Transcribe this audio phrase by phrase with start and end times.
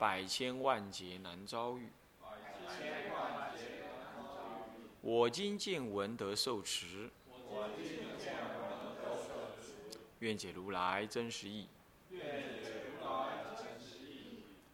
[0.00, 1.92] 百千万劫难遭遇，
[5.02, 7.10] 我今见闻得受持，
[10.20, 11.68] 愿解如来真实义。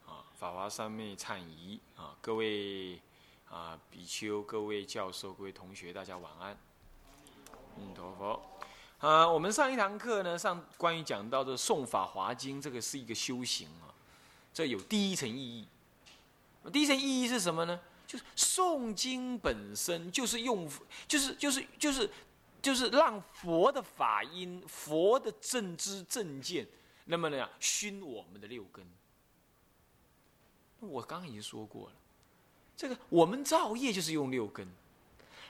[0.06, 3.00] 啊，法华三昧忏仪啊，各位
[3.50, 6.50] 啊比丘、各位教授、各位同学，大家晚安。
[6.52, 6.56] 阿
[7.76, 8.40] 弥陀佛。
[8.98, 13.90] 啊，我们上一堂课呢，上关于讲到的诵法华经，这个是一个修行啊。
[14.56, 15.68] 这有第一层意义，
[16.72, 17.78] 第一层意义是什么呢？
[18.06, 20.66] 就是诵经本身就是用，
[21.06, 22.10] 就是就是就是
[22.62, 26.66] 就是让佛的法音、佛的正知正见，
[27.04, 28.82] 那么呢，熏我们的六根。
[30.80, 31.92] 我刚刚已经说过了，
[32.74, 34.66] 这个我们造业就是用六根。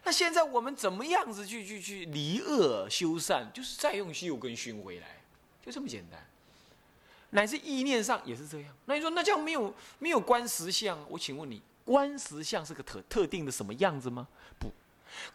[0.02, 5.22] 那现在我们怎么样子去去去离恶修善，就是再用六根熏回来，
[5.64, 6.28] 就这么简单。
[7.36, 8.74] 乃至意念上也是这样。
[8.86, 10.98] 那你说，那这样没有没有观实相？
[11.06, 14.26] 我请问你，观实相是个特特定的什么样子吗？
[14.58, 14.72] 不，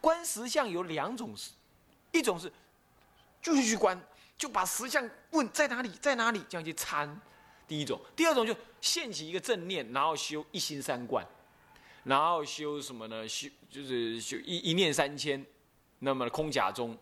[0.02, 1.36] 观实相有两种，
[2.12, 2.52] 一种是
[3.40, 3.96] 就是去观，
[4.36, 7.22] 就把实相问在哪里，在哪里，这样去参。
[7.68, 11.24] 第一种，第二种就现起一个正念，然后修一心三观，
[12.04, 13.28] 然后修什么呢？
[13.28, 15.46] 修就是修一一念三千，
[16.00, 16.98] 那么空假中，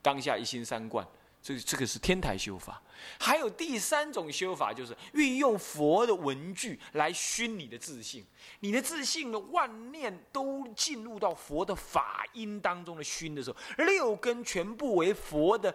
[0.00, 1.04] 当下一心三观。
[1.46, 2.82] 这这个是天台修法，
[3.20, 8.26] 还有第三种修法，就是运用佛的文具来熏你的自信，
[8.58, 15.72] 你的自信的万念都进入到佛的法音当中的熏的时候，六根全部为佛的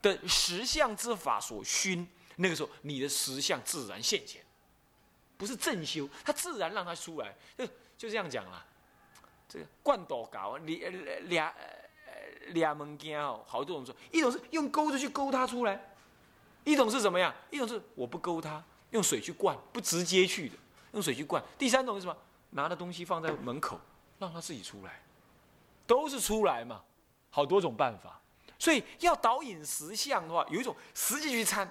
[0.00, 2.06] 的实相之法所熏，
[2.36, 4.40] 那个时候你的实相自然现前，
[5.36, 7.66] 不是正修，它自然让它出来，就
[7.98, 8.64] 就这样讲了。
[9.48, 11.52] 这个灌斗搞两俩。
[12.48, 15.94] 两门件哦，好多种说，一种是用钩子去勾它出来，
[16.64, 17.34] 一种是怎么样？
[17.50, 20.56] 一种是我不勾它，用水去灌，不直接去的，
[20.92, 21.42] 用水去灌。
[21.58, 22.16] 第三种是什么？
[22.50, 23.80] 拿的东西放在门口，
[24.18, 25.02] 让它自己出来，
[25.86, 26.82] 都是出来嘛。
[27.30, 28.20] 好多种办法，
[28.60, 31.68] 所以要导引实相的话，有一种实际去参，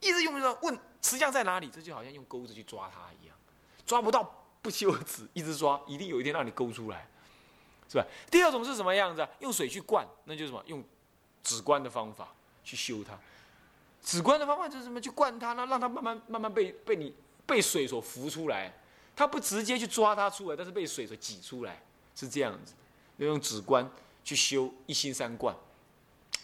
[0.00, 3.36] 一直用着问实相在哪里，这就好像用钩子去抓它一样，
[3.86, 7.08] 抓不到不休止，一直抓，一定有一天让你勾出来。
[7.88, 8.06] 是吧？
[8.30, 9.26] 第二种是什么样子？
[9.40, 10.62] 用水去灌，那就是什么？
[10.66, 10.82] 用
[11.42, 12.28] 止观的方法
[12.64, 13.18] 去修它。
[14.02, 15.00] 止观的方法就是什么？
[15.00, 17.14] 去灌它，那让它慢慢慢慢被被你
[17.46, 18.72] 被水所浮出来。
[19.14, 21.82] 它不直接去抓它出来，但是被水所挤出来，
[22.14, 22.74] 是这样子。
[23.16, 23.88] 要用止观
[24.22, 25.56] 去修一心三观。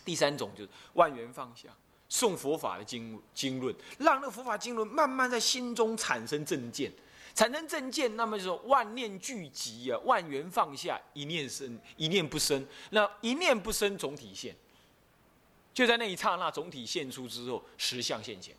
[0.05, 1.69] 第三种就是万缘放下，
[2.11, 6.91] 诵佛法的经经论，让那个佛法经论慢慢在心中产生正见。
[7.35, 12.67] 产生正见，那么就说万念俱寂啊，万缘放下，一念生，一念不生。
[12.91, 14.55] 那一念不生，总体现，
[15.73, 18.55] 就在那一刹那，总体现出之后，实相现前。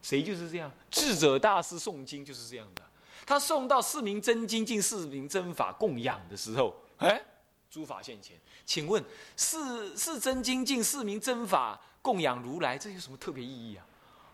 [0.00, 0.70] 谁就是这样？
[0.90, 2.82] 智者大师诵经就是这样的。
[3.26, 7.20] 他诵到四名真经进四名真法供养的时候，哎，
[7.68, 8.36] 诸法现前。
[8.64, 9.04] 请问
[9.36, 13.84] 四四真经进四名真法供养如来，这有什么特别意义啊？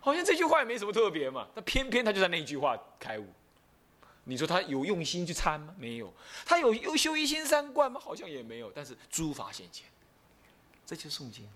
[0.00, 1.48] 好像这句话也没什么特别嘛。
[1.54, 3.26] 但偏偏他就在那一句话开悟。
[4.26, 5.74] 你说他有用心去参吗？
[5.78, 6.12] 没有。
[6.46, 8.00] 他有修一心三观吗？
[8.02, 8.72] 好像也没有。
[8.74, 9.86] 但是诸法现前，
[10.86, 11.46] 这就是诵经。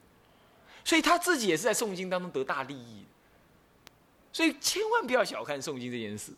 [0.84, 3.04] 所以他自己也是在诵经当中得大利益。
[4.32, 6.32] 所以千万不要小看诵经这件事。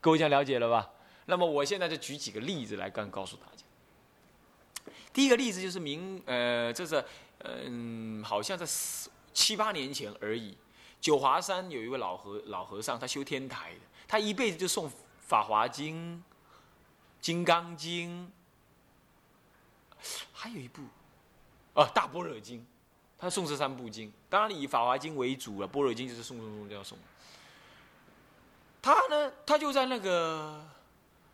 [0.00, 0.88] 各位这样了解了吧？
[1.24, 4.92] 那么我现在就举几个例子来刚告诉大家。
[5.12, 7.04] 第一个例子就是明呃，这是
[7.40, 8.64] 嗯，好像在
[9.34, 10.56] 七八年前而已。
[11.00, 14.88] 九华山有一位老和老和尚，他修天台的，他一辈子就诵。
[15.26, 16.16] 《法华经》
[17.20, 18.32] 《金刚经》，
[20.32, 20.82] 还有一部，
[21.74, 22.60] 啊，《大般若经》，
[23.18, 26.94] 他诵这三部经，当然以《法华经》为主了，《般若经》就是诵诵诵就要诵。
[28.80, 30.64] 他呢，他就在那个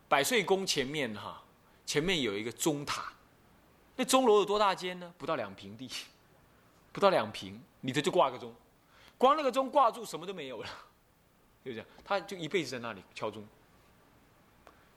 [0.09, 1.43] 百岁宫前面哈，
[1.85, 3.13] 前面有一个钟塔，
[3.95, 5.13] 那钟楼有多大间呢？
[5.19, 5.87] 不到两平地，
[6.91, 8.51] 不到两平，里头就挂个钟，
[9.19, 10.69] 光那个钟挂住，什么都没有了，
[11.63, 13.47] 就这样，他就一辈子在那里敲钟。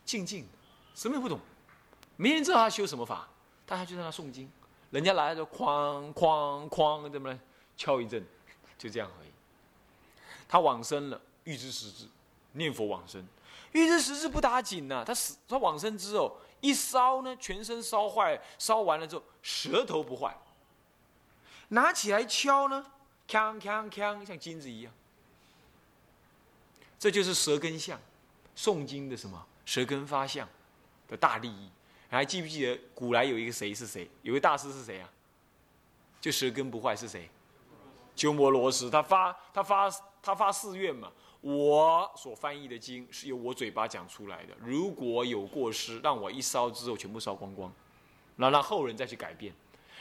[0.07, 0.47] 静静，
[0.95, 1.39] 什么也不懂，
[2.17, 3.29] 没人知道他修什么法，
[3.67, 4.51] 但他就在那诵经，
[4.91, 7.39] 人家来了就哐哐哐，怎么
[7.77, 8.25] 敲一阵，
[8.79, 9.29] 就这样而已。
[10.49, 12.07] 他往生了，预知时至，
[12.53, 13.27] 念佛往生。
[13.73, 20.35] 玉之十字不打紧呐，他死他往生之后一烧呢，全身烧坏，烧完了之后舌头不坏，
[21.69, 22.87] 拿起来敲呢，
[23.29, 24.93] 锵锵锵，像金子一样。
[26.99, 28.01] 这就是舌根相，
[28.57, 30.49] 诵经的什么舌根发相
[31.07, 31.69] 的大利益。
[32.09, 34.09] 还记不记得古来有一个谁是谁？
[34.23, 35.11] 有个大师是谁啊？
[36.19, 37.29] 就舌根不坏是谁？
[38.15, 38.89] 鸠摩罗什。
[38.89, 39.91] 他发他发
[40.23, 44.57] 他发誓愿嘛，我所翻译的经是由我嘴巴讲出来的。
[44.61, 47.71] 如果有过失，让我一烧之后全部烧光光，
[48.37, 49.53] 然后让后人再去改变。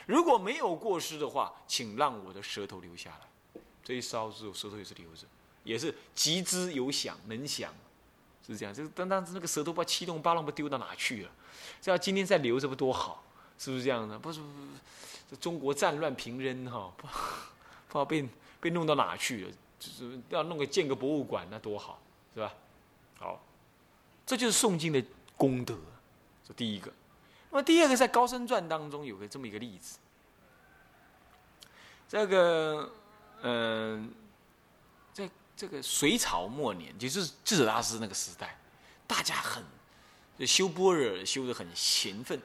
[0.06, 3.62] 如果没有过失的话，请让我的舌头留下来。
[3.84, 5.26] 这一烧之后，舌头也是留着，
[5.64, 7.74] 也是集之有响，能响，
[8.48, 8.74] 是这样。
[8.74, 11.32] 这个当当时那个舌头把七弄八弄不丢到哪去了？
[11.82, 13.24] 这要今天再留着不多好，
[13.58, 14.18] 是不是这样的？
[14.20, 14.68] 不是不是，
[15.32, 18.28] 这中国战乱频仍哈，不不知道被
[18.60, 22.00] 被弄到哪去了，就是要弄个建个博物馆，那多好，
[22.34, 22.54] 是吧？
[23.18, 23.42] 好，
[24.26, 25.04] 这就是诵经的
[25.38, 25.76] 功德，
[26.48, 26.92] 这第一个。
[27.52, 29.98] 那么第二个，在《高僧传》当中有个这么一个例子，
[32.10, 32.92] 这个
[33.42, 34.12] 嗯，
[35.56, 38.58] 这个隋朝末年，就是智者大师那个时代，
[39.08, 39.64] 大家很。
[40.46, 42.38] 修般若修得很勤奋，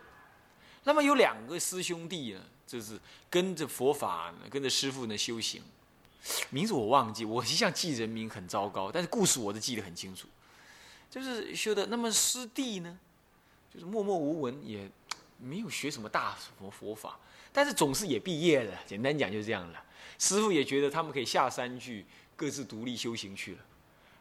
[0.85, 2.97] 那么有两个师兄弟呢，就是
[3.29, 5.61] 跟着佛法，跟着师傅呢修行，
[6.51, 10.29] 名字我忘记，我一向记人名很糟糕，但是故事我都记得很清楚，
[11.11, 11.87] 就是修的。
[11.87, 12.97] 那么师弟呢，
[13.75, 14.89] 就是默默无闻，也
[15.37, 17.19] 没有学什么大什么佛法，
[17.53, 18.79] 但是总是也毕业了。
[18.87, 19.85] 简单讲就是这样了。
[20.17, 22.07] 师傅也觉得他们可以下山去，
[22.41, 23.59] 各自独立修行去了。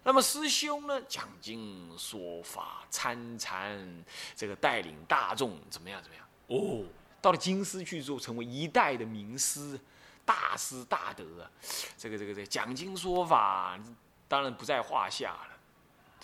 [0.04, 4.04] 那么师兄呢，讲经说法参禅，
[4.36, 6.26] 这个带领大众怎么样怎么样？
[6.48, 6.84] 哦，
[7.22, 9.80] 到了京师去做，成为一代的名师、
[10.26, 11.50] 大师大德啊！
[11.98, 13.80] 这个这个这个讲经说法，
[14.28, 15.50] 当然不在话下了。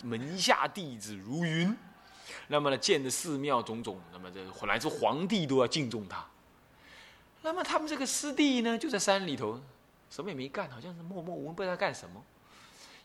[0.02, 1.74] 门下弟子如云，
[2.48, 6.22] 那么呢，建的寺庙种种，那么这来自皇帝都要敬重他。
[7.40, 9.58] 那么他们这个师弟呢，就在山里头，
[10.16, 12.24] 什么也没干，好像是默默无闻，不知道干什么。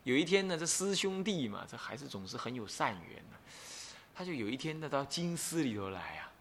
[0.06, 3.38] 有一天呢，这师兄弟嘛，这孩子总是很有善缘的。
[4.16, 6.32] 他就有一天呢，到金丝里头来啊。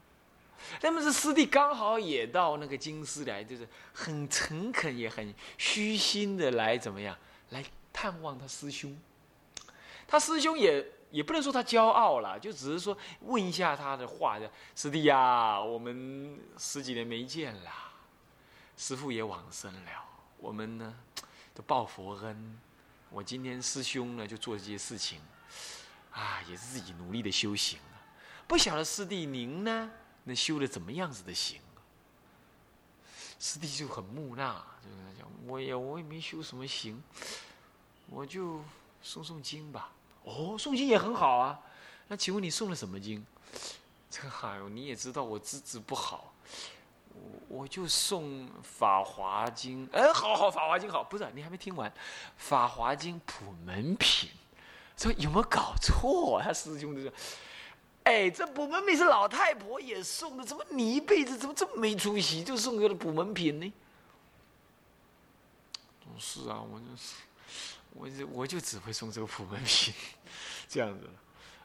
[0.80, 7.18] 那么这师弟刚好也到那个金丝来，就是很诚恳也很虚心的来怎么样，
[7.48, 8.96] 来探望他师兄。
[10.06, 14.38] 他师兄也也不能说他骄傲了，就只是说问一下他的话：，
[14.76, 17.70] 师弟呀，我们十几年没见了，
[18.76, 19.90] 师父也往生了，
[20.40, 20.94] 我们呢
[21.54, 22.58] 都报佛恩。
[23.10, 25.20] 我今天师兄呢就做这些事情，
[26.12, 27.78] 啊，也是自己努力的修行。
[28.46, 29.90] 不晓得师弟您呢，
[30.24, 31.60] 那修的怎么样子的行？
[33.38, 37.02] 师弟就很木讷，就跟他讲：“我也我也没修什么行，
[38.08, 38.58] 我就
[39.04, 39.92] 诵诵经吧。”
[40.24, 41.58] 哦，诵经也很好啊。
[42.08, 43.24] 那请问你诵了什么经？
[44.10, 46.32] 这个哎呦，你也知道我资质不好。
[47.48, 51.90] 我就送《法华经》，哎，好好，《法华经》好，不是你还没听完，
[52.36, 54.30] 《法华经》普门品，
[54.96, 56.40] 说有没有搞错？
[56.42, 57.12] 他师兄就说
[58.04, 63.72] ：“哎，这普门品是老太婆也送的，怎么你一辈子怎么这么没出息，就送个了普门品呢？”
[66.18, 67.14] 是啊，我就是，
[67.94, 69.94] 我就我就只会送这个普门品，
[70.68, 71.08] 这样子。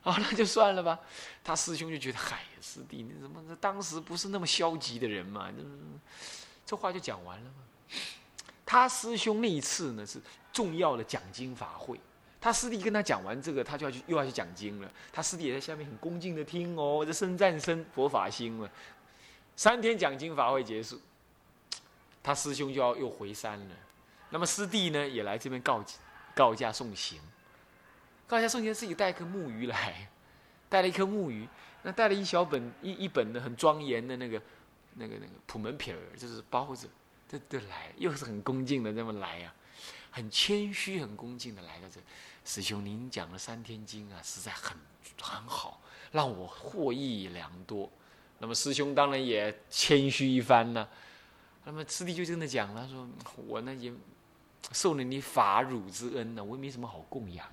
[0.05, 0.99] 啊，那就算了吧。
[1.43, 5.51] 他师兄就觉得，嗨，师弟，你怎么当时不是那么消极的人嘛？
[5.51, 5.63] 这
[6.65, 7.57] 这话就讲完了嘛。
[8.65, 10.21] 他师兄那一次呢是
[10.53, 11.99] 重要的讲经法会，
[12.39, 14.91] 他师弟跟他讲完这个，他就要去又要去讲经了。
[15.11, 18.69] 他师弟也在下面很恭敬的听哦，这生战生佛法心了。
[19.55, 21.01] 三天讲经法会结束，
[22.21, 23.75] 他师兄就要又回山了。
[24.29, 25.83] 那么师弟呢也来这边告
[26.35, 27.19] 告假送行。
[28.27, 30.09] 刚才宋先生自己带一颗木鱼来，
[30.67, 31.47] 带了一颗木鱼，
[31.83, 34.41] 那带了一小本一一本的很庄严的那个
[34.95, 36.89] 那个那个普门皮儿，就是包子，
[37.29, 39.53] 这都来，又是很恭敬的这么来呀，
[40.09, 42.01] 很谦虚、很恭敬的来到这。
[42.43, 44.75] 师兄，您讲了三天经啊，实在很
[45.21, 45.79] 很好，
[46.11, 47.89] 让我获益良多。
[48.39, 50.87] 那么师兄当然也谦虚一番呢。
[51.63, 53.07] 那么师弟就真的讲了，说
[53.47, 53.93] 我呢也
[54.71, 57.47] 受了你法乳之恩呢，我也没什么好供养。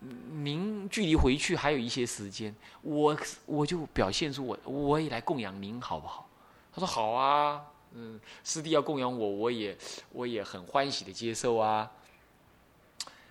[0.00, 6.28] 您距离回去还有一些时间，我我就表现出我我也来供养您好不好？
[6.72, 9.78] 他说好啊，嗯，师弟要供养我，我也
[10.10, 11.90] 我也很欢喜的接受啊。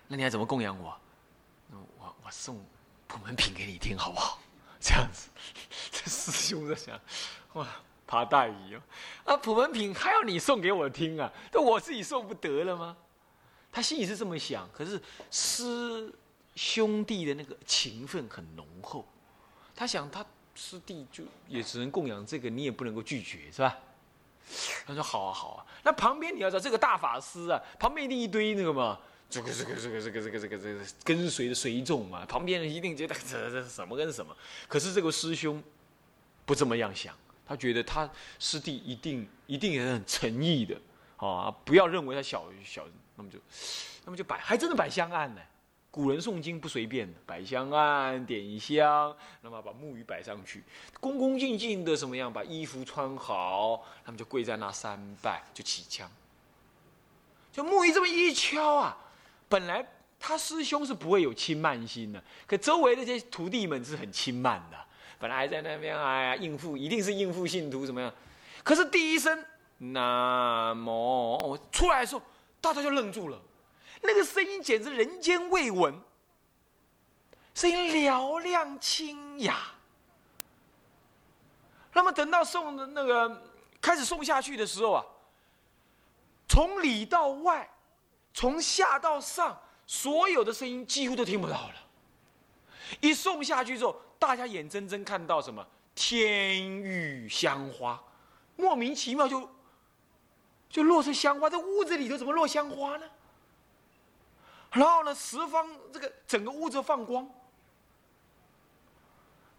[0.07, 0.97] 那你要怎么供养我？
[1.99, 2.59] 我我送
[3.05, 4.39] 普门品给你听好不好？
[4.79, 5.29] 这样子，
[5.91, 6.99] 这师兄在想，
[7.53, 7.67] 哇，
[8.07, 8.81] 爬大鱼哦，
[9.25, 11.31] 啊，普门品还要你送给我听啊？
[11.51, 12.97] 那我自己送不得了吗？
[13.71, 16.11] 他心里是这么想，可是师。
[16.55, 19.07] 兄弟的那个情分很浓厚，
[19.75, 23.77] 他想他师弟就也只能供养这个，你也不能够拒绝，是吧？
[24.85, 34.35] 他说好啊好啊，那旁边你要知道这个大法师啊，旁边一定一堆那个嘛，这个这个这个这个这个这个这个跟随的随众嘛，旁边人一定觉得这这什么跟什么，
[34.67, 35.63] 可是这个师兄
[36.45, 37.15] 不这么样想，
[37.47, 38.07] 他觉得他
[38.37, 40.79] 师弟一定一定也很诚意的
[41.15, 43.39] 啊，不要认为他小小，那么就
[44.05, 45.41] 那么就摆，还真的摆香案呢。
[45.93, 50.63] 古人诵经不随便的，摆香案，点香，那么把木鱼摆上去，
[50.99, 56.09] 恭恭敬敬的什么样，把衣服穿好，他们就跪在那三拜，就起枪。
[57.51, 58.97] 就木鱼这么一敲啊，
[59.47, 59.87] 本来
[60.19, 64.77] 他师兄是不会有轻慢心的，可周围的这些徒弟们是很轻慢的，
[65.19, 68.11] 本来还在那边哎呀应付，一定是应付信徒怎么样？
[68.63, 69.45] 可是第一声
[69.77, 72.21] 南无出来的时候，
[72.59, 73.39] 大家就愣住了。
[74.03, 75.99] 那个声音简直人间未闻，
[77.55, 79.57] 声音嘹亮清雅。
[81.93, 83.43] 那么等到送的那个
[83.81, 85.05] 开始送下去的时候啊，
[86.47, 87.69] 从里到外，
[88.33, 89.57] 从下到上，
[89.87, 91.75] 所有的声音几乎都听不到了。
[92.99, 98.01] 一送下去之后，大家眼睁睁看到什么天雨香花，
[98.55, 99.49] 莫名其妙就
[100.69, 103.09] 就落出香花，这屋子里头怎么落香花呢？
[104.73, 107.29] 然后呢，十方这个整个屋子放光，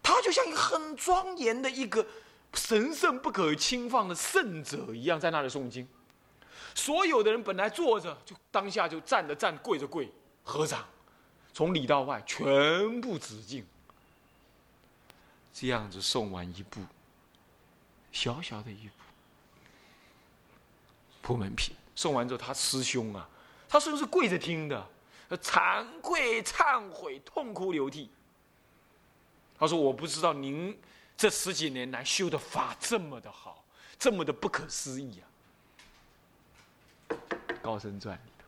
[0.03, 2.05] 他就像一个很庄严的一个
[2.53, 5.87] 神圣不可侵犯的圣者一样，在那里诵经。
[6.73, 10.11] 所有的人本来坐着，就当下就站着站，跪着跪，
[10.43, 10.85] 合掌，
[11.53, 13.65] 从里到外全部止境。
[15.53, 16.81] 这样子诵完一部，
[18.11, 18.93] 小小的一部
[21.21, 23.29] 普门品，诵完之后，他师兄啊，
[23.69, 24.89] 他师兄是跪着听的。
[25.29, 28.09] 惭愧、忏悔、痛哭流涕。
[29.57, 30.77] 他说：“我不知道您
[31.17, 33.63] 这十几年来修的法这么的好，
[33.97, 35.25] 这么的不可思议啊！”
[37.61, 38.45] 《高僧传》里头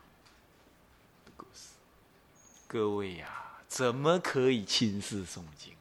[1.24, 1.70] 的故事，
[2.66, 5.74] 各位呀，怎么可以轻视诵经？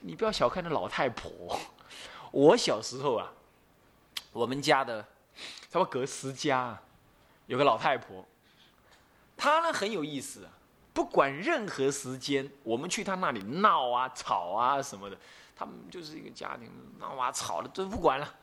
[0.00, 1.58] 你不要小看那老太婆。
[2.30, 3.32] 我小时候啊，
[4.32, 5.02] 我们家的
[5.68, 6.80] 差不多隔十家，
[7.46, 8.24] 有个老太婆。
[9.38, 10.50] 他呢很有意思啊，
[10.92, 15.16] 不管任何时间，我们去他那里闹啊、吵啊什么的，
[15.54, 16.68] 他们就是一个家庭
[16.98, 18.34] 闹啊、吵的都不管了。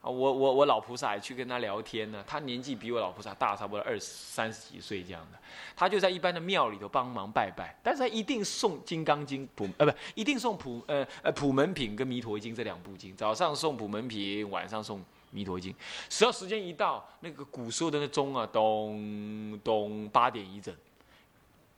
[0.00, 5.38] 啊，我我我老菩萨也去跟他聊天呢，他年纪比我老菩萨大差不多二十三十几岁这样的，
[5.74, 15.00] 他就在一般的庙里头帮忙拜拜，但是他一定诵《金刚经》普呃不一定诵普呃呃普门品跟弥陀经这两部经，早上诵普门品，晚上诵。
[15.36, 15.74] 弥陀经，
[16.08, 20.74] 只要时间一到，那个古时候的那钟啊，咚咚八点一整。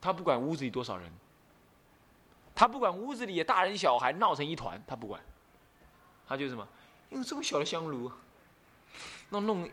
[0.01, 1.11] 他不管屋子里多少人，
[2.55, 5.21] 他不管屋子里的大人小孩闹成一团，他不管。
[6.29, 6.69] 他就什么，
[7.11, 8.09] 用这么小的香炉，
[9.31, 9.69] 弄弄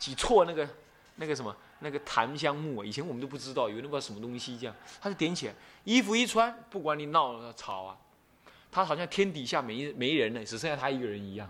[0.00, 0.68] 几撮那个
[1.14, 7.96] 那个什么那个檀香木啊，以前我们都不知道有那个什么东西这样，他就点起来，衣服一穿，不管你闹吵啊，
[8.72, 11.48] 他好像天底下没没人了，只剩下他一个人一样。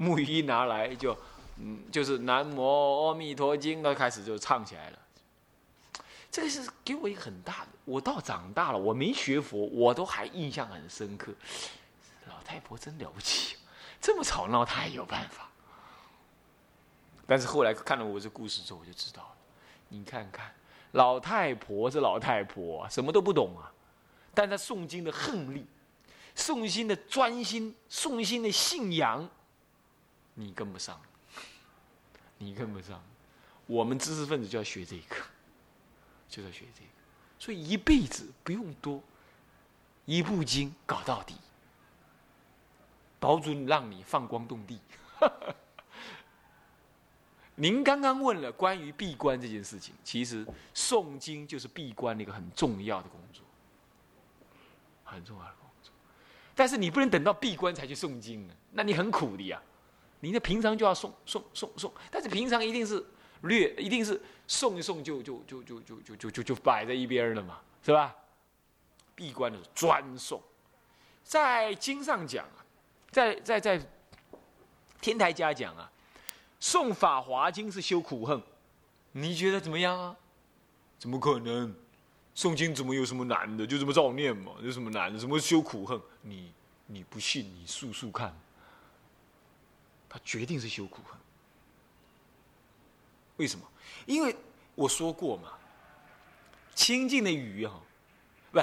[0.02, 1.14] 木鱼一拿来就，
[1.58, 2.62] 嗯，就是南无
[3.08, 4.98] 阿弥陀经，他开始就唱起来了。
[6.30, 11.34] 这个是给我一个很大的，我到长大了，我没学佛，我都还印象很深刻。
[12.26, 13.56] 老太婆真了不起，
[14.00, 15.50] 这么吵闹，她也有办法。
[17.26, 19.36] 但是后来看了我这故事之后，我就知道了。
[19.88, 20.50] 你看看，
[20.92, 23.70] 老太婆这老太婆什么都不懂啊，
[24.32, 25.66] 但她诵经的恨力，
[26.34, 29.28] 诵经的专心，诵经的信仰。
[30.40, 30.98] 你跟不上，
[32.38, 33.02] 你跟不上，
[33.66, 35.16] 我们知识分子就要学这个，
[36.30, 36.88] 就要学这个，
[37.38, 39.02] 所以一辈子不用多，
[40.06, 41.34] 一部经搞到底，
[43.18, 44.80] 保准让你放光动地。
[47.56, 53.44] 您刚刚问了关于闭关这件事情，其实诵经就是闭关的一个很重要的工作，
[55.04, 55.92] 很重要的工作。
[56.54, 59.60] 但是你不能等到闭关才去诵经啊，那你很苦的呀。
[60.20, 63.04] 你那平常就要送送送送，但是平常一定是
[63.42, 68.14] 略，一定是送一送就就就就就就就就就摆在一边了嘛，是吧？
[69.14, 70.40] 闭关的专送，
[71.24, 72.64] 在经上讲啊，
[73.10, 73.80] 在在在
[75.00, 75.90] 天台家讲啊，
[76.58, 78.42] 送法华经是修苦恨，
[79.12, 80.16] 你觉得怎么样啊？
[80.98, 81.74] 怎么可能？
[82.36, 83.66] 诵经怎么有什么难的？
[83.66, 85.18] 就这么照念嘛，有什么难的？
[85.18, 86.00] 什么修苦恨？
[86.22, 86.52] 你
[86.86, 88.34] 你不信，你数数看。
[90.10, 91.16] 他决定是修苦恨，
[93.36, 93.64] 为什么？
[94.06, 94.34] 因为
[94.74, 95.52] 我说过嘛，
[96.74, 97.80] 清净的鱼哈，
[98.50, 98.60] 不，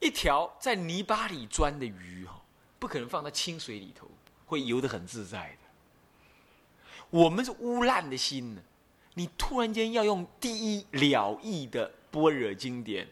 [0.00, 2.40] 一条在泥巴里钻的鱼哈，
[2.78, 4.10] 不可能放到清水里头，
[4.46, 5.58] 会游得很自在的。
[7.10, 8.62] 我们是污烂的心呢，
[9.12, 13.06] 你突然间要用第一了义的般若经典，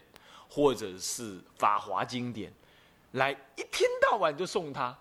[0.49, 2.51] 或者是法华经典，
[3.11, 4.97] 来一天到晚就送他，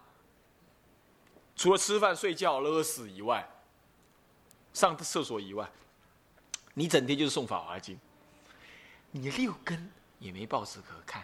[1.60, 3.46] 除了吃饭、睡觉、勒死以外，
[4.72, 5.70] 上厕所以外，
[6.72, 8.00] 你整天就是送法华经，
[9.10, 11.22] 你六根也没报纸可看，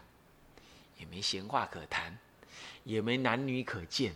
[0.99, 2.19] 也没闲话可谈，
[2.85, 4.15] 也没男女可见。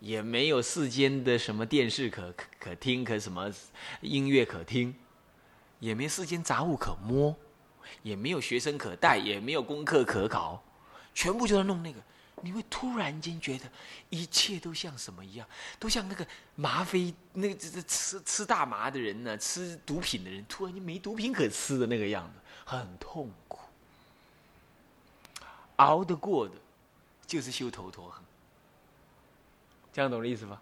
[0.00, 3.48] 也没有世间的什么电视可可听，可什么
[4.00, 4.92] 音乐可听，
[5.78, 7.32] 也没世间杂物可摸，
[8.02, 10.60] 也没有学生可带，也没有功课可考，
[11.14, 12.00] 全部就在弄那个。
[12.40, 13.70] 你会突然间觉得
[14.08, 15.46] 一切都像什么一样，
[15.78, 23.60] 都像那个麻飞那个这这吃吃大麻的人呢，吃毒品的人，突然间没毒品可吃的那个样子，很痛苦。
[25.76, 26.54] 熬得过的，
[27.26, 28.12] 就是修头陀。
[29.92, 30.60] 这样懂我的意思吧？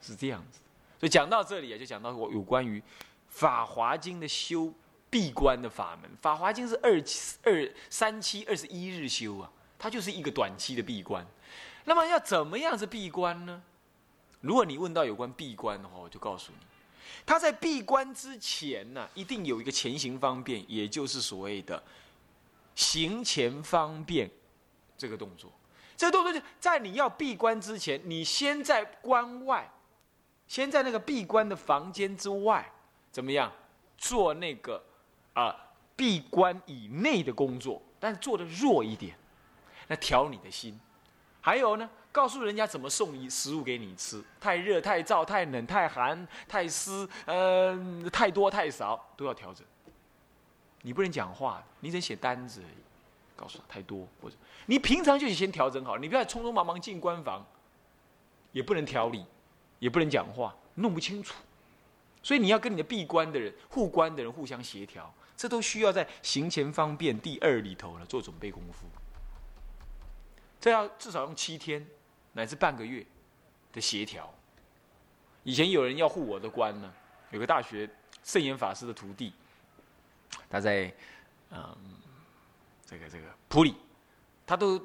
[0.00, 0.60] 是这样子，
[1.00, 2.78] 所以讲到这里啊，就讲到我有关于
[3.28, 4.72] 《法华经》的修
[5.10, 6.10] 闭关的法门。
[6.20, 11.26] 《法华经》是二七二三七二十一日修啊，它就是一个短期的闭关。
[11.84, 13.62] 那么要怎么样子闭关呢？
[14.40, 16.66] 如果你问到有关闭关的话，我就告诉你，
[17.24, 21.82] 他在闭关之前呢，一定有一个前行方便，也就是所谓的
[22.74, 24.30] 行前方便
[24.96, 25.50] 这个动作。
[25.96, 29.68] 这个动作就在你要闭关之前，你先在关外，
[30.46, 32.70] 先在那个闭关的房间之外，
[33.10, 33.52] 怎么样
[33.96, 34.80] 做那个
[35.32, 35.56] 啊
[35.96, 39.16] 闭关以内的工作，但是做的弱一点，
[39.88, 40.78] 那调你的心。
[41.40, 49.66] 还有呢，告诉人家怎么送食物给你吃，太热、太燥、太冷、太寒、太湿，嗯，太多、太少都要调整。
[50.82, 52.62] 你不能讲话，你只写单子。
[53.34, 54.34] 告诉他太多，或者
[54.66, 57.46] 你平常就先调整好，你不要匆匆忙忙进关房，
[58.50, 59.24] 也不能调理，
[59.78, 61.36] 也不能讲话，弄不清楚。
[62.20, 68.88] 所以你要跟你的闭关的人、护关的人互相协调，这都需要在行前方便第二里头呢做准备功夫。
[70.60, 71.86] 这要至少用七天
[72.32, 73.04] 乃至半个月
[73.72, 74.32] 的协调。
[75.44, 76.92] 以前有人要护我的关呢，
[77.30, 77.88] 有个大学
[78.22, 79.32] 圣严法师的徒弟，
[80.48, 80.92] 他在
[81.50, 81.76] 嗯。
[82.90, 83.74] 这个这个普里，
[84.46, 84.80] 他都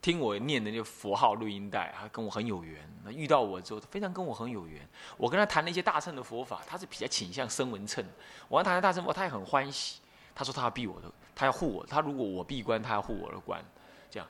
[0.00, 2.88] 听我念的那个佛号录音带，他跟我很有缘。
[3.02, 4.88] 那遇到我之后，非常跟我很有缘。
[5.16, 8.04] 我跟他谈了一些大乘的佛法，他是比较倾向声闻乘。
[8.46, 10.00] 我跟他谈大乘佛，他也很欢喜。
[10.36, 11.84] 他说他要闭我的，他要护我。
[11.84, 13.60] 他如果我闭关，他要护我的关。
[14.08, 14.28] 这样，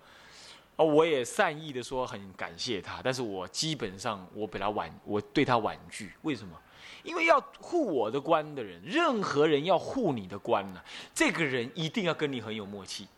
[0.79, 6.12] 哦，我也善意的说很感谢他，但是我基本上我比他婉，我对他婉拒。
[6.23, 6.57] 为什么？
[7.03, 10.81] 因为要护我的关的人，任何人要护你的关呢，
[11.12, 13.09] 这个人一定要跟你很有默契。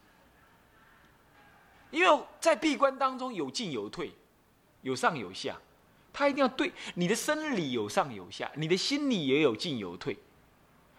[1.91, 4.11] 因为在闭关当中有进有退，
[4.81, 5.59] 有上有下，
[6.15, 10.17] 他一定要对你的生理有上有下，你的心理也有进有退，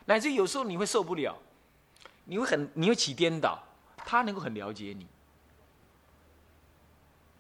[0.06, 1.36] 乃至有时候你会受不了，
[2.26, 3.64] 你会很你会起颠倒，
[3.98, 5.08] 他能够很了解你，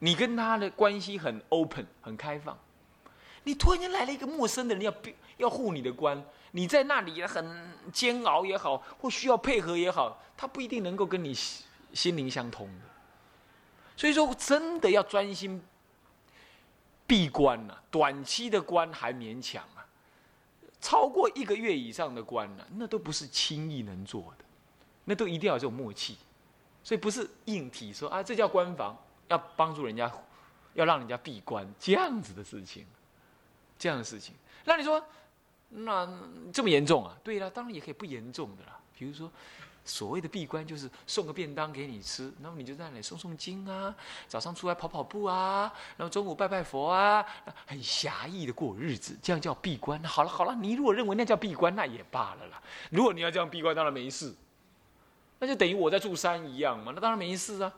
[0.03, 2.57] 你跟他的关系很 open 很开放，
[3.43, 4.91] 你突然间来了一个陌生的人要
[5.37, 6.19] 要护你的关，
[6.51, 11.31] 你在那里很煎熬也好，或需要配合也好，他不一定能够跟你
[11.93, 12.85] 心灵相通的。
[13.95, 15.61] 所以说，真的要专心
[17.05, 19.85] 闭关呐，短期的关还勉强啊，
[20.81, 24.45] 超过一个月以上的关呢，那都不是轻易能做的，
[25.05, 26.17] 那都一定要有这种默契。
[26.83, 28.97] 所以不是硬体说啊，这叫关防，
[29.31, 30.11] 要帮助人家，
[30.75, 32.85] 要让人家闭关这样子的事情，
[33.79, 34.35] 这样的事情。
[34.65, 35.03] 那你说，
[35.69, 36.07] 那
[36.53, 37.17] 这么严重啊？
[37.23, 39.31] 对了，当然也可以不严重的啦，比如说。
[39.83, 43.93] 所谓的闭关就是送个便当给你吃，然后你就在那里诵诵经啊，
[44.27, 47.25] 早上出来跑跑步啊，然后中午拜拜佛啊，
[47.65, 50.01] 很狭义的过日子，这样叫闭关。
[50.03, 52.61] 好了好了，你如果认为那叫闭关，那也罢了啦。
[52.91, 54.31] 如果你要这样闭关，当然没事，
[55.39, 57.73] 那就等于我在住山一样嘛，那当然没事啊，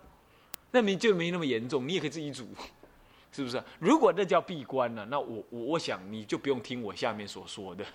[0.74, 2.46] 那没就没那么严重，你也可以自己煮，
[3.32, 3.64] 是不是？
[3.80, 7.86] 如果那叫闭关呢，那我我我想你就不用听我下面所说的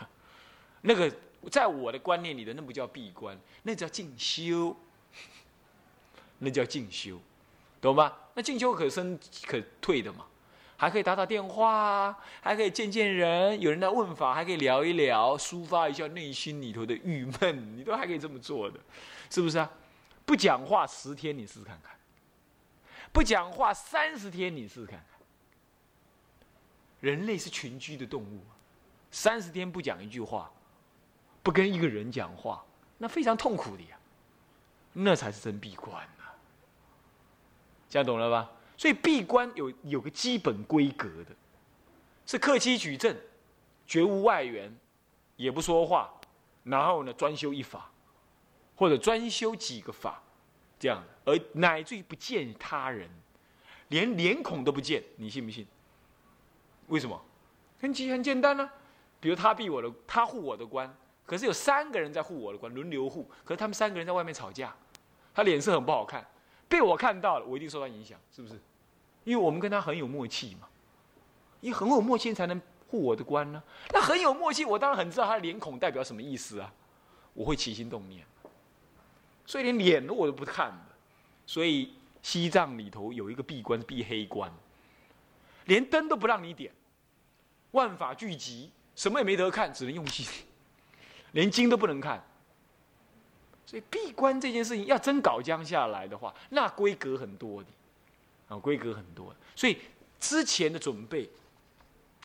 [0.81, 1.13] 那个。
[1.53, 4.77] 在我的观念里的，那不叫闭关，那叫进修，
[6.41, 7.17] 那叫进修，
[7.81, 8.13] 懂吗？
[8.35, 10.27] 那进修可升可退的嘛，
[10.77, 18.81] 还可以打打电话，还可以见见人，有人来问法，还可以聊一聊，抒发一下内心里头的郁闷，你都还可以这么做的，
[19.31, 19.71] 是不是啊？
[20.27, 21.93] 不讲话十天，你试试看看；
[23.13, 25.05] 不讲话三十天，你试试看。
[27.01, 28.41] 人类是群居的动物，
[29.11, 30.51] 三十天不讲一句话。
[31.43, 32.63] 不跟一个人讲话，
[32.99, 33.99] 那非常痛苦的呀，
[34.93, 36.25] 那才是真闭关呐。
[37.89, 38.51] 这样懂了吧？
[38.77, 41.35] 所以闭关有有个基本规格的，
[42.27, 43.17] 是克期举证，
[43.87, 44.77] 绝无外援，
[45.37, 46.13] 也不说话，
[46.65, 47.91] 然后呢专修一法，
[48.77, 50.23] 或者专修几个法，
[50.79, 53.09] 这样，而乃至于不见他人，
[53.89, 55.67] 连脸孔都不见，你信不信？
[56.87, 57.21] 为什么？
[57.81, 58.69] 很简很简单呢，
[59.21, 60.93] 比如他闭我的，他护我的关，
[61.27, 64.75] 可是有三个人在护我的关，轮流护，可是他们三个人在外面吵架，
[65.35, 66.27] 他脸色很不好看，
[66.69, 68.59] 被我看到了，我一定受到影响，是不是？
[69.25, 70.69] 因为我们跟他很有默契嘛，
[71.61, 73.63] 因为很有默契才能护我的关呢。
[73.93, 76.73] 那很有默契，我当然很知道他的脸孔代表什么意思啊，
[77.35, 78.25] 我会起心动念，
[79.49, 80.95] 所以连脸我都不看的。
[81.47, 84.53] 所以西藏里头有一个闭关，闭黑关，
[85.65, 86.71] 连灯都不让你点，
[87.71, 90.27] 万法俱寂，什么也没得看，只能用心，
[91.33, 92.23] 连经都不能看。
[93.65, 97.69] 所以闭关这件事情要真搞僵下来的话，那规格很多的。
[98.49, 99.79] 啊，规格很多，所以
[100.19, 101.29] 之前的准备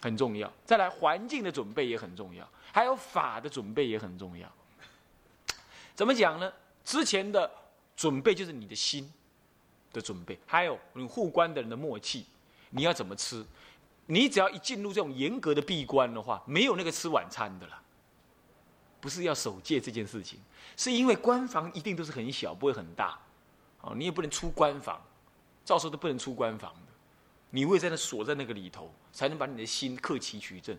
[0.01, 0.51] 很重要。
[0.65, 4.49] 再来，环境的准备也很重要，还有法的准备也很重要。
[5.95, 6.51] 怎么讲呢？
[6.83, 7.49] 之前的
[7.95, 9.11] 准备就是你的心
[9.91, 12.25] 的准备，还有你护关的人的默契。
[12.71, 13.45] 你要怎么吃？
[14.07, 17.81] 你只要一进入这种严格的闭关的话，没有那个吃晚餐的了。
[18.99, 20.39] 不是要守戒这件事情，
[20.75, 23.17] 是因为关房一定都是很小，不会很大。
[23.81, 25.01] 啊，你也不能出关房。
[25.65, 26.91] 到时候都不能出关房的，
[27.51, 30.77] 你会在那锁在那个里头，才能把你的心克其取正。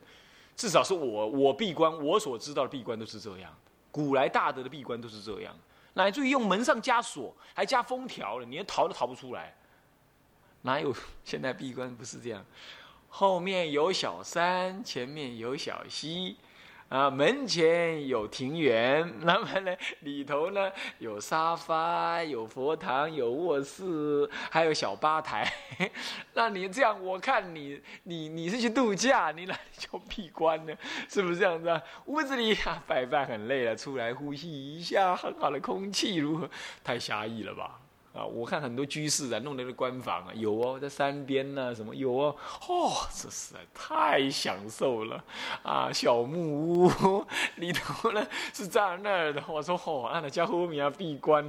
[0.57, 3.51] 至少是我我闭关，我所知道的闭关都是这样。
[3.91, 5.57] 古来大德的闭关都是这样，
[5.95, 9.55] 乃至于用门上加锁，还加封条了，你连逃都逃不出来。
[10.63, 12.45] 哪有现在闭关不是这样？
[13.09, 16.37] 后面有小山，前面有小溪。
[16.95, 25.53] 啊，门前有庭园， 那么呢，里头呢有沙发，有佛堂，有卧室，还有小吧台。
[26.35, 30.73] 那你这样，我看你，你你是去度假，你哪里叫闭关呢？
[31.11, 31.83] 是不是这样子啊？
[32.05, 36.49] 屋子里啊，拜拜很累了，出来呼吸一下很好的空气，如何？
[36.85, 37.81] 太狭义了吧？
[38.15, 42.37] 啊，我看很多居士啊，弄那个官房啊，有哦，在山边呢，什么有哦，
[42.69, 45.25] 哦，这实在太享受了，
[45.65, 51.45] 啊，小木屋 里头呢是这样那儿的，我说哦，那家伙们要闭关，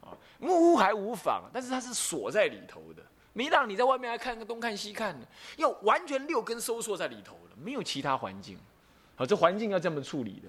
[0.00, 3.02] 啊，木屋还无妨，但是它是锁在里头的，
[3.34, 5.26] 没让你在外面还看个东看西看的，
[5.58, 8.58] 要完全六根收缩在里头的，没有其他环境，
[9.16, 10.48] 好，这环境要这么处理的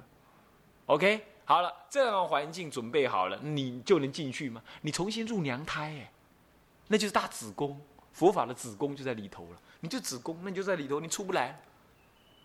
[0.86, 1.26] ，OK。
[1.50, 4.62] 好了，这样的环境准备好了，你就能进去吗？
[4.82, 6.12] 你重新入娘胎，哎，
[6.90, 7.80] 那就是大子宫，
[8.12, 9.62] 佛法的子宫就在里头了。
[9.80, 11.58] 你就子宫，那你就在里头，你出不来，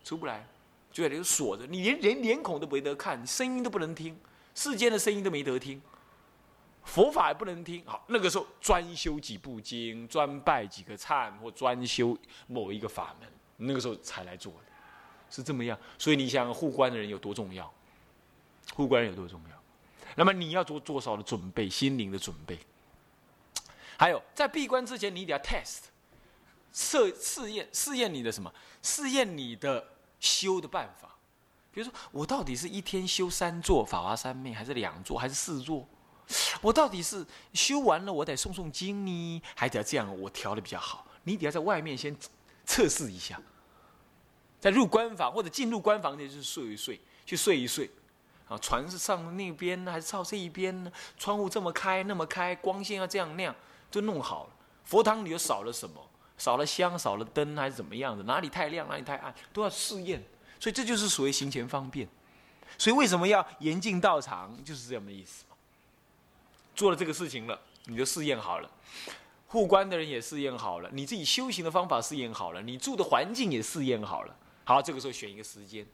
[0.05, 0.47] 出不来，
[0.93, 1.67] 就在里头锁着。
[1.67, 4.17] 你连连脸孔都没得看，声音都不能听，
[4.55, 5.83] 世间的声音都没得听，
[6.85, 7.83] 佛法也不能听。
[7.85, 14.73] 好，那个时候专修几部经，专拜几个忏，或专修某一个法门，那个时候才来做的，
[15.29, 15.77] 是这么样。
[15.99, 17.69] 所以你想护关的人有多重要？
[18.75, 19.63] 护关有多重要？
[20.15, 21.69] 那么你要做多少的准备？
[21.69, 22.59] 心灵的准备。
[23.99, 25.85] 还有，在闭关之前，你得要 test
[26.73, 28.53] 测试验试验你的什么？
[28.83, 29.87] 试验你的
[30.21, 31.17] 修的办法。
[31.73, 35.87] 比如说，我到底是一天修三座法华三昧，还是两座，还是四座？
[36.61, 40.21] 我到底是修完了，我得诵诵经呢，还得要这样？
[40.21, 41.07] 我调的比较好。
[41.25, 42.15] 你得要在外面先
[42.67, 43.41] 测试一下，
[44.61, 47.91] 在入关房或者进入关房，就是睡一睡，去睡一睡。
[48.53, 50.93] 啊，船是上那边呢，还是靠这一边呢？
[51.19, 53.55] 窗户这么开，那么开，光线要这样那样，
[53.91, 54.51] 就弄好了。
[54.85, 56.01] 佛堂里又少了什么？
[56.37, 58.25] 少了香，少了灯，还是怎么样的？
[58.25, 60.23] 哪里太亮，哪里太暗，都要试验。
[60.59, 62.09] 所以这就是所谓行前方便。
[62.77, 64.57] 所以为什么要严禁道场？
[64.65, 65.57] 就是这样的意思嘛。
[66.75, 68.71] 做了这个事情了，你就试验好了。
[69.47, 74.35] 护关的人也试验好了，你自己修行的方法试验好了，你住的环境也试验好了。
[74.65, 75.87] 好，这个时候选一个时间，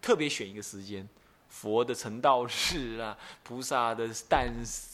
[0.00, 1.08] 特别选一个时间。
[1.52, 4.50] 佛的成道日啊， 菩萨的诞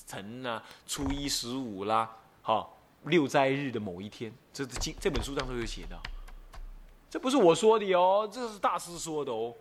[0.07, 2.11] 辰啊，初一十五啦，
[2.43, 5.97] 好六斋日的某一天，这是经这本书上都有写的，
[7.09, 9.55] 这不是我说的哦，这是大师说的哦，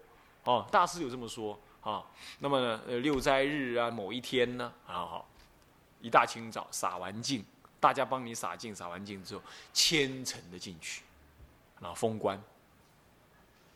[0.43, 2.03] 哦，大师有这么说啊。
[2.39, 5.29] 那么呢，呃，六斋日啊，某一天呢，啊好，
[6.01, 7.45] 一大清早洒完净，
[7.79, 11.03] 大家帮你洒净，洒完净之后，虔诚的进去，
[11.79, 12.41] 然后封关，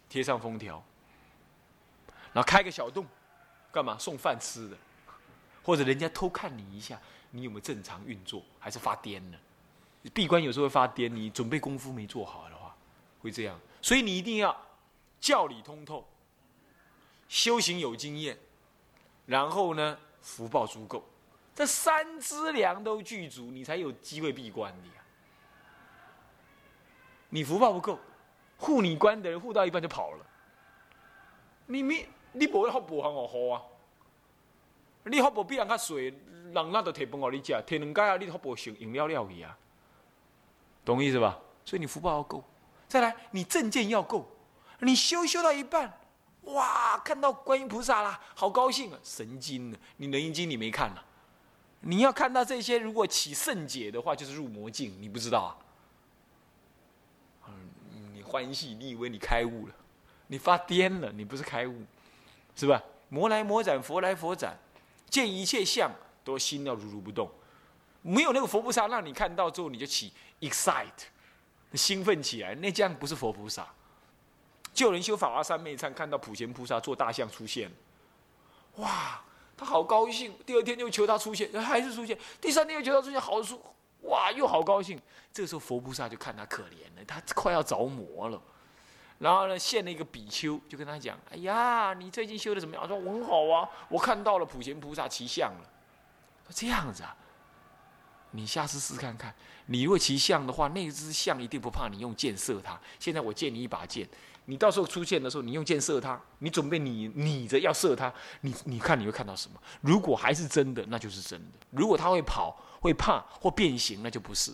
[0.10, 0.84] 贴上封条。
[2.34, 3.06] 然后开个小洞，
[3.72, 4.78] 干嘛送饭吃的？
[5.64, 9.38] 或者人家偷看你一下，你有没有正常运作，还是发癫呢？
[10.14, 12.76] 闭关有时候会发癫，你准备功夫没做好的话，
[13.22, 13.60] 会这样。
[13.82, 14.56] 所以你一定要
[15.20, 16.08] 教理通透，
[17.28, 18.38] 修行有经验，
[19.26, 21.08] 然后呢福报足够。
[21.54, 24.94] 这三资粮都具足，你才有机会闭关的呀。
[27.30, 28.00] 你福报不够，
[28.58, 30.26] 护你关的人护到一半就跑了。
[31.68, 33.62] 你没你无福报行我好啊？
[35.04, 39.58] 你福报比人较细，人那都提饭给你食，提两盖啊，你福报成饮料料去啊，
[40.86, 41.40] 懂意思吧？
[41.66, 42.44] 所以你福报要够，
[42.88, 44.26] 再来你正见要够，
[44.80, 46.00] 你修修到一半，
[46.44, 49.00] 哇，看到观音菩萨啦，好高兴啊！
[49.04, 49.78] 神经呢？
[49.98, 51.06] 你《楞严经》你没看啊？
[51.82, 55.58] 你要看到这些，如果起圣解的话，就是入魔境，你不知道啊？
[58.14, 59.74] 你欢喜，你以为你开悟了？
[60.28, 61.12] 你发癫了？
[61.12, 61.82] 你不是开悟，
[62.62, 62.80] 是吧？
[63.10, 64.56] 魔来魔斩，佛来佛斩，
[65.10, 65.92] 见一切相
[66.24, 67.28] 都心要如如不动，
[68.04, 70.86] 没有那个佛菩萨让你看到之后，你就起 excite，
[71.74, 73.68] 兴奋起来，那这样不是佛菩萨。
[74.76, 77.72] 救人修法华三昧忏，看到普贤菩萨做大象出现，
[78.76, 79.20] 哇！
[79.58, 83.60] 他好高兴，第二天又求他出现，还是出现；第三天又求他出现，好舒，
[84.02, 85.02] 哇，又好高兴。
[85.34, 88.40] 这个时候佛菩萨就看他可怜了，他快要着魔了。
[89.22, 95.70] 然后呢，现了一个比丘，就跟他讲：“哎呀，你最近修的怎么样？”说：“我很好啊，我看到了普贤菩萨骑象了。”
[96.48, 97.16] 说：“这样子啊，
[98.32, 99.32] 你下次试看看。
[99.68, 102.80] 你如果骑象的话，那只象一定不怕你用箭射它。
[103.00, 104.10] 现在我借你一把剑。”
[104.46, 109.62] 你到时候出现的时候，你用箭射它，你准备你你着要射它，你你看你会看到什么？
[109.82, 114.52] 如果还是真的，那就是真的；如果他会跑、会怕或变形，那就不是。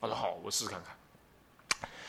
[0.00, 0.96] 我说好，我试试看看。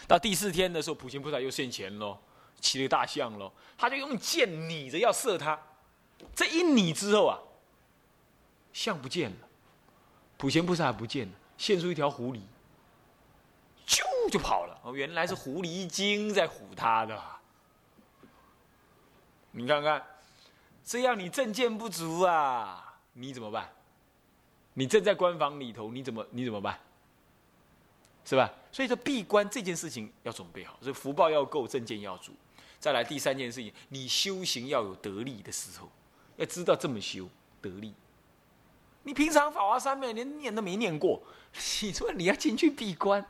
[0.08, 2.18] 到第四天的时候，普贤菩萨又现前喽，
[2.60, 5.60] 骑了大象喽，他就用箭拟着要射他。
[6.36, 7.40] 这一拟之后啊，
[8.72, 9.38] 象不见了，
[10.38, 12.42] 普贤菩萨不见了，现出一条狐狸。
[13.88, 17.22] 啾就跑了哦，原来是狐狸精在唬他的。
[19.52, 20.04] 你看看，
[20.84, 23.70] 这样你证件不足啊，你怎么办？
[24.74, 26.80] 你正在关房里头，你怎么你怎么办？
[28.26, 28.52] 是吧？
[28.76, 32.34] 所以说闭关这件事情要准备好，所以福报要够，证件要足。
[32.78, 35.90] 再来第三件事情，你修行要有得力的时候，
[36.36, 37.30] 要知道这么修
[37.62, 37.94] 得力。
[39.04, 41.24] 你平常法华三昧连念都没念过，
[41.82, 43.26] 你说你要进去闭关？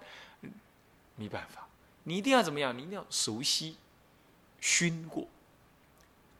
[1.15, 1.67] 没办法，
[2.05, 2.75] 你一定要怎么样？
[2.75, 3.77] 你一定要熟悉、
[4.59, 5.27] 熏过，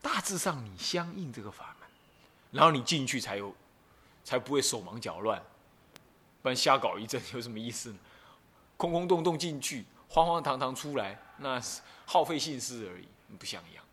[0.01, 1.87] 大致上你相应这个法门，
[2.49, 3.53] 然后你进去才有，
[4.23, 5.39] 才不会手忙脚乱，
[6.41, 7.99] 不然瞎搞一阵有什么意思呢？
[8.77, 13.07] 空空洞洞进去，慌慌堂堂出来，那是耗费心思而已，
[13.37, 13.83] 不像样。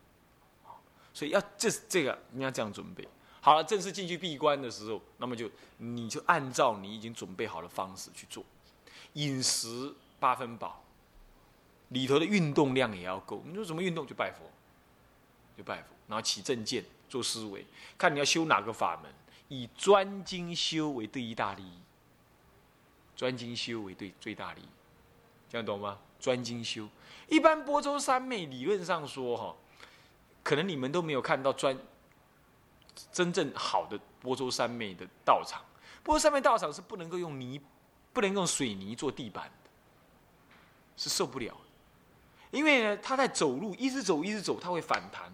[1.13, 3.07] 所以要这这个你要这样准备
[3.41, 8.43] 好了，正式进去闭关的时候，那么就你就按照你已经准备好的方式去做
[9.13, 9.93] 饮食。
[10.19, 10.81] 八分饱，
[11.89, 13.43] 里头的运动量也要够。
[13.45, 14.49] 你说什么运动就拜佛，
[15.57, 17.65] 就拜佛，然后起正见，做思维，
[17.97, 19.11] 看你要修哪个法门，
[19.49, 21.77] 以专精修为第一大利益。
[23.23, 24.67] 专精修为对最大利益，
[25.47, 25.97] 这样懂吗？
[26.19, 26.89] 专精修，
[27.29, 29.55] 一般波州三昧理论上说哈，
[30.43, 31.77] 可能你们都没有看到专
[33.13, 35.63] 真正好的波州三昧的道场。
[36.03, 37.61] 波州三昧道场是不能够用泥，
[38.11, 39.69] 不能用水泥做地板的。
[40.97, 41.55] 是受不了，
[42.51, 45.33] 因为呢，他在走路，一直走，一直走，他会反弹。